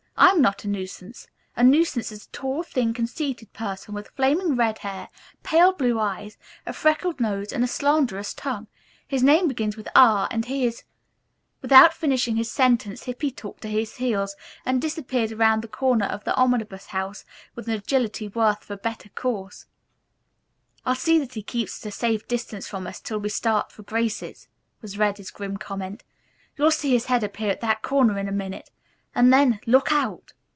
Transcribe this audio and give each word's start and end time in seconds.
I 0.17 0.27
am 0.27 0.39
not 0.39 0.63
a 0.63 0.67
nuisance. 0.67 1.27
A 1.55 1.63
nuisance 1.63 2.11
is 2.11 2.25
a 2.25 2.29
tall, 2.29 2.61
thin, 2.61 2.93
conceited 2.93 3.51
person 3.53 3.95
with 3.95 4.09
flaming 4.09 4.55
red 4.55 4.79
hair, 4.79 5.09
pale 5.41 5.71
blue 5.73 5.99
eyes, 5.99 6.37
a 6.63 6.73
freckled 6.73 7.19
nose 7.19 7.51
and 7.51 7.63
a 7.63 7.67
slanderous 7.67 8.35
tongue. 8.35 8.67
His 9.07 9.23
name 9.23 9.47
begins 9.47 9.75
with 9.75 9.87
R 9.95 10.27
and 10.29 10.45
he 10.45 10.67
is" 10.67 10.83
Without 11.63 11.91
finishing 11.91 12.35
his 12.35 12.51
sentence 12.51 13.05
Hippy 13.05 13.31
took 13.31 13.61
to 13.61 13.67
his 13.67 13.95
heels 13.95 14.35
and 14.63 14.79
disappeared 14.79 15.31
around 15.31 15.63
the 15.63 15.67
corner 15.67 16.05
of 16.05 16.23
the 16.23 16.35
Omnibus 16.35 16.87
House, 16.87 17.25
with 17.55 17.67
an 17.67 17.73
agility 17.73 18.27
worthy 18.27 18.59
of 18.61 18.69
a 18.69 18.77
better 18.77 19.09
cause. 19.15 19.65
"I'll 20.85 20.93
see 20.93 21.17
that 21.17 21.33
he 21.33 21.41
keeps 21.41 21.83
at 21.83 21.89
a 21.89 21.91
safe 21.91 22.27
distance 22.27 22.67
from 22.67 22.85
us 22.85 22.99
till 23.01 23.17
we 23.19 23.29
start 23.29 23.71
for 23.71 23.81
Grace's," 23.81 24.47
was 24.83 24.99
Reddy's 24.99 25.31
grim 25.31 25.57
comment. 25.57 26.03
"You'll 26.57 26.69
see 26.69 26.91
his 26.91 27.05
head 27.07 27.23
appear 27.23 27.49
at 27.49 27.61
that 27.61 27.81
corner 27.81 28.19
in 28.19 28.27
a 28.29 28.31
minute, 28.31 28.69
and 29.13 29.33
then, 29.33 29.59
look 29.65 29.91
out!" 29.91 30.31